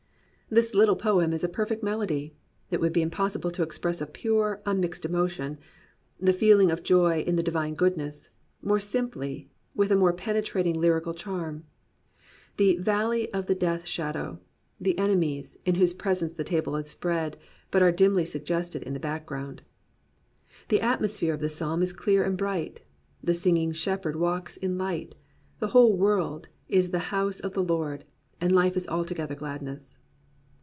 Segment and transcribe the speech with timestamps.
[0.53, 2.35] This little poem is a i>erfect melody.
[2.71, 5.57] It would be impossible to express a pure, unmixed emotion—
[6.19, 11.13] the feeling of joy in the Divine Goodness— more simply, with a more penetrating lyrical
[11.13, 11.63] charm.
[12.57, 14.41] The "valley of the death shadow,"
[14.77, 17.35] the "enemies" in whose presence the table is spread,
[17.71, 19.61] are but dimly suggested in the background.
[20.67, 22.81] The atmosphere of the psalm is clear and bright.
[23.23, 25.15] The singing shepherd walks in light.
[25.59, 28.03] The whole world is the House of the Lord,
[28.41, 29.97] and Hfe is altogether gladness.